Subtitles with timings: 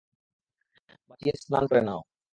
[1.09, 2.01] বাড়ি গিয়ে স্নান করে নাও।